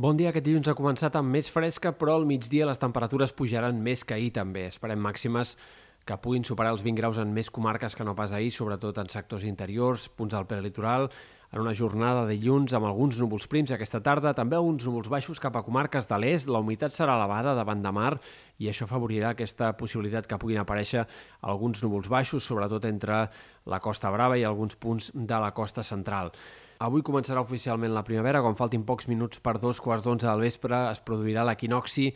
Bon 0.00 0.16
dia, 0.16 0.30
aquest 0.30 0.46
dilluns 0.46 0.68
ha 0.70 0.72
començat 0.72 1.16
amb 1.18 1.28
més 1.28 1.50
fresca, 1.52 1.90
però 1.92 2.14
al 2.16 2.22
migdia 2.24 2.64
les 2.64 2.78
temperatures 2.80 3.34
pujaran 3.36 3.82
més 3.84 4.00
que 4.00 4.14
ahir 4.16 4.30
també. 4.32 4.62
Esperem 4.70 5.02
màximes 5.04 5.50
que 6.08 6.16
puguin 6.24 6.46
superar 6.48 6.70
els 6.72 6.80
20 6.86 6.96
graus 6.96 7.18
en 7.20 7.34
més 7.36 7.50
comarques 7.52 7.92
que 7.98 8.06
no 8.08 8.14
pas 8.16 8.32
ahir, 8.32 8.48
sobretot 8.56 8.96
en 9.02 9.10
sectors 9.12 9.44
interiors, 9.44 10.06
punts 10.16 10.32
del 10.32 10.46
prelitoral, 10.48 11.10
en 11.52 11.60
una 11.60 11.74
jornada 11.76 12.22
de 12.24 12.38
dilluns 12.38 12.72
amb 12.72 12.88
alguns 12.88 13.18
núvols 13.20 13.44
prims 13.52 13.74
aquesta 13.76 14.00
tarda, 14.00 14.32
també 14.38 14.56
alguns 14.56 14.86
núvols 14.88 15.12
baixos 15.12 15.42
cap 15.42 15.60
a 15.60 15.64
comarques 15.66 16.08
de 16.08 16.20
l'est, 16.24 16.48
la 16.48 16.64
humitat 16.64 16.96
serà 16.96 17.18
elevada 17.20 17.52
davant 17.58 17.84
de 17.84 17.92
mar 17.92 18.14
i 18.56 18.72
això 18.72 18.88
afavorirà 18.88 19.34
aquesta 19.34 19.74
possibilitat 19.76 20.30
que 20.30 20.40
puguin 20.40 20.62
aparèixer 20.64 21.04
alguns 21.42 21.84
núvols 21.84 22.08
baixos, 22.08 22.48
sobretot 22.48 22.88
entre 22.88 23.26
la 23.68 23.84
Costa 23.84 24.08
Brava 24.16 24.40
i 24.40 24.48
alguns 24.48 24.80
punts 24.80 25.12
de 25.12 25.44
la 25.44 25.52
costa 25.52 25.84
central. 25.84 26.32
Avui 26.80 27.02
començarà 27.04 27.42
oficialment 27.44 27.92
la 27.92 28.00
primavera, 28.06 28.40
quan 28.40 28.54
faltin 28.56 28.86
pocs 28.88 29.04
minuts 29.10 29.42
per 29.44 29.58
dos 29.60 29.82
quarts 29.84 30.06
d'onze 30.06 30.24
del 30.24 30.40
vespre 30.46 30.78
es 30.88 31.02
produirà 31.04 31.42
l'equinoxi 31.44 32.06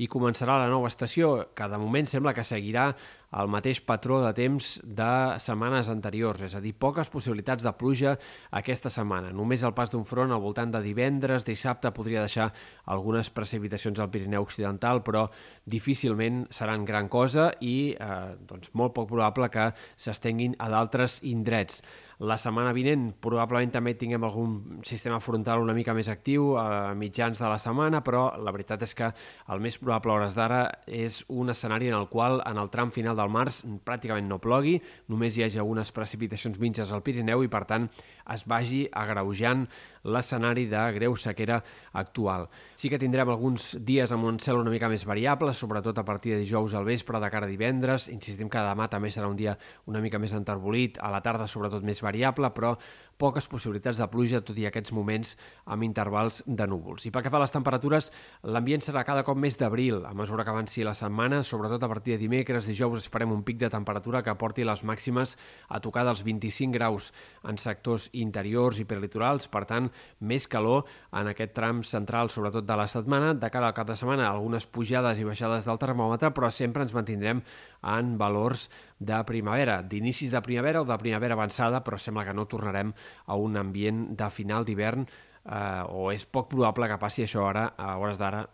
i 0.00 0.08
començarà 0.08 0.56
la 0.60 0.70
nova 0.70 0.88
estació, 0.88 1.34
que 1.54 1.68
de 1.68 1.80
moment 1.80 2.08
sembla 2.08 2.32
que 2.34 2.44
seguirà 2.46 2.92
el 3.40 3.48
mateix 3.48 3.80
patró 3.80 4.18
de 4.20 4.32
temps 4.36 4.74
de 4.84 5.12
setmanes 5.40 5.88
anteriors, 5.88 6.42
és 6.44 6.54
a 6.54 6.60
dir, 6.60 6.74
poques 6.76 7.08
possibilitats 7.12 7.64
de 7.64 7.72
pluja 7.80 8.12
aquesta 8.52 8.92
setmana. 8.92 9.32
Només 9.32 9.64
el 9.64 9.72
pas 9.76 9.92
d'un 9.92 10.04
front 10.08 10.34
al 10.34 10.42
voltant 10.44 10.74
de 10.74 10.82
divendres, 10.84 11.46
dissabte, 11.48 11.94
podria 11.96 12.26
deixar 12.26 12.50
algunes 12.92 13.32
precipitacions 13.32 14.00
al 14.00 14.10
Pirineu 14.12 14.44
Occidental, 14.44 15.00
però 15.04 15.26
difícilment 15.64 16.44
seran 16.52 16.84
gran 16.84 17.08
cosa 17.08 17.50
i 17.60 17.94
eh, 17.96 18.22
doncs 18.48 18.74
molt 18.76 18.92
poc 18.96 19.08
probable 19.14 19.48
que 19.52 19.70
s'estenguin 19.96 20.58
a 20.60 20.68
d'altres 20.72 21.22
indrets. 21.24 21.80
La 22.22 22.36
setmana 22.38 22.70
vinent 22.76 23.08
probablement 23.18 23.72
també 23.74 23.96
tinguem 23.98 24.22
algun 24.22 24.82
sistema 24.86 25.18
frontal 25.18 25.62
una 25.64 25.74
mica 25.74 25.94
més 25.96 26.06
actiu 26.12 26.52
a 26.60 26.92
mitjans 26.94 27.40
de 27.40 27.48
la 27.50 27.58
setmana, 27.58 28.02
però 28.06 28.28
la 28.38 28.52
veritat 28.54 28.84
és 28.86 28.94
que 28.94 29.08
el 29.50 29.64
més 29.64 29.80
probable 29.82 30.12
a 30.12 30.16
hores 30.16 30.36
d'ara 30.38 30.60
és 30.86 31.20
un 31.28 31.50
escenari 31.50 31.90
en 31.90 31.96
el 31.98 32.08
qual 32.08 32.40
en 32.46 32.60
el 32.62 32.70
tram 32.70 32.92
final 32.94 33.18
del 33.18 33.32
març 33.34 33.60
pràcticament 33.84 34.28
no 34.30 34.38
plogui, 34.42 34.76
només 35.10 35.36
hi 35.36 35.44
hagi 35.46 35.60
algunes 35.60 35.90
precipitacions 35.92 36.60
minces 36.62 36.92
al 36.94 37.02
Pirineu 37.02 37.42
i 37.42 37.50
per 37.50 37.64
tant 37.68 37.88
es 38.32 38.46
vagi 38.46 38.84
agreujant 38.94 39.66
l'escenari 40.06 40.66
de 40.70 40.82
greu 40.96 41.16
sequera 41.18 41.60
actual. 41.98 42.48
Sí 42.78 42.90
que 42.90 43.00
tindrem 43.02 43.30
alguns 43.30 43.72
dies 43.82 44.12
amb 44.14 44.26
un 44.30 44.38
cel 44.42 44.60
una 44.60 44.70
mica 44.70 44.90
més 44.90 45.04
variable, 45.06 45.54
sobretot 45.54 45.98
a 45.98 46.06
partir 46.06 46.34
de 46.34 46.42
dijous 46.42 46.74
al 46.74 46.86
vespre, 46.86 47.20
de 47.20 47.30
cara 47.30 47.46
a 47.46 47.50
divendres. 47.50 48.08
Insistim 48.08 48.50
que 48.50 48.62
demà 48.62 48.88
també 48.90 49.10
serà 49.10 49.30
un 49.30 49.38
dia 49.38 49.56
una 49.86 50.02
mica 50.02 50.18
més 50.22 50.34
enterbolit, 50.34 50.98
a 51.02 51.10
la 51.10 51.22
tarda 51.22 51.50
sobretot 51.50 51.82
més 51.86 52.02
variable, 52.02 52.50
però 52.54 52.76
poques 53.22 53.46
possibilitats 53.46 54.00
de 54.00 54.08
pluja, 54.10 54.40
tot 54.42 54.58
i 54.58 54.66
aquests 54.66 54.92
moments 54.96 55.36
amb 55.70 55.86
intervals 55.86 56.42
de 56.46 56.66
núvols. 56.66 57.06
I 57.06 57.12
pel 57.14 57.22
que 57.22 57.30
fa 57.30 57.38
a 57.38 57.44
les 57.44 57.54
temperatures, 57.54 58.10
l'ambient 58.42 58.82
serà 58.82 59.04
cada 59.06 59.22
cop 59.26 59.38
més 59.38 59.58
d'abril, 59.72 60.04
a 60.04 60.12
mesura 60.12 60.44
que 60.44 60.50
avanci 60.50 60.82
la 60.84 60.92
setmana, 60.92 61.40
sobretot 61.42 61.80
a 61.82 61.88
partir 61.88 62.12
de 62.12 62.20
dimecres, 62.20 62.66
dijous, 62.68 63.06
esperem 63.06 63.30
un 63.32 63.40
pic 63.42 63.56
de 63.56 63.70
temperatura 63.72 64.20
que 64.22 64.34
porti 64.36 64.66
les 64.68 64.82
màximes 64.84 65.32
a 65.72 65.80
tocar 65.80 66.04
dels 66.04 66.20
25 66.26 66.74
graus 66.76 67.08
en 67.48 67.56
sectors 67.56 68.10
interiors 68.12 68.82
i 68.82 68.84
prelitorals, 68.84 69.48
per 69.48 69.64
tant, 69.64 69.88
més 70.20 70.44
calor 70.44 70.84
en 71.16 71.32
aquest 71.32 71.56
tram 71.56 71.80
central, 71.88 72.28
sobretot 72.28 72.68
de 72.68 72.76
la 72.76 72.86
setmana. 72.86 73.32
De 73.32 73.48
cara 73.48 73.72
al 73.72 73.74
cap 73.74 73.88
de 73.88 73.96
setmana, 73.96 74.28
algunes 74.28 74.68
pujades 74.68 75.18
i 75.18 75.24
baixades 75.24 75.64
del 75.64 75.80
termòmetre, 75.80 76.34
però 76.36 76.52
sempre 76.52 76.84
ens 76.84 76.92
mantindrem 76.92 77.40
en 77.80 78.14
valors 78.20 78.68
de 79.00 79.24
primavera, 79.24 79.80
d'inicis 79.80 80.36
de 80.36 80.44
primavera 80.44 80.84
o 80.84 80.84
de 80.84 81.00
primavera 81.00 81.32
avançada, 81.32 81.80
però 81.80 81.96
sembla 81.96 82.28
que 82.28 82.36
no 82.36 82.44
tornarem 82.44 82.92
a 83.24 83.40
un 83.40 83.56
ambient 83.56 84.10
de 84.20 84.28
final 84.28 84.68
d'hivern 84.68 85.08
eh, 85.08 85.84
o 85.88 86.10
és 86.12 86.28
poc 86.28 86.52
probable 86.52 86.92
que 86.92 87.00
passi 87.00 87.24
això 87.24 87.48
ara, 87.48 87.70
a 87.72 87.96
hores 87.96 88.20
d'ara, 88.20 88.44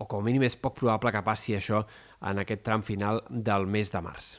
o 0.00 0.08
com 0.08 0.22
a 0.22 0.26
mínim 0.26 0.46
és 0.48 0.56
poc 0.56 0.78
probable 0.80 1.12
que 1.14 1.24
passi 1.26 1.56
això 1.56 1.84
en 2.32 2.40
aquest 2.42 2.64
tram 2.66 2.84
final 2.86 3.22
del 3.30 3.68
mes 3.68 3.92
de 3.92 4.00
març. 4.04 4.38